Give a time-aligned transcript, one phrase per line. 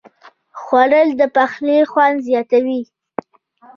[0.61, 2.81] خوړل د پخلي خوند زیاتوي